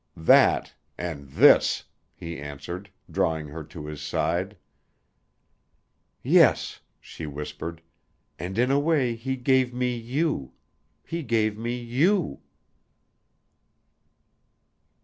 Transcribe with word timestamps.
"That 0.17 0.73
and 0.97 1.27
this," 1.29 1.83
he 2.15 2.39
answered, 2.39 2.89
drawing 3.11 3.49
her 3.49 3.63
to 3.65 3.85
his 3.85 4.01
side. 4.01 4.57
"Yes," 6.23 6.81
she 6.99 7.27
whispered, 7.27 7.83
"and 8.39 8.57
in 8.57 8.71
a 8.71 8.79
way 8.79 9.13
he 9.13 9.35
gave 9.37 9.75
me 9.75 9.95
you 9.95 10.53
he 11.03 11.21
gave 11.21 11.55
me 11.55 11.75
you." 11.75 12.39